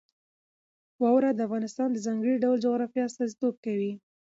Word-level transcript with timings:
واوره 1.01 1.29
د 1.33 1.39
افغانستان 1.47 1.87
د 1.91 1.97
ځانګړي 2.05 2.35
ډول 2.43 2.57
جغرافیه 2.65 3.03
استازیتوب 3.07 3.55
کوي. 3.65 3.91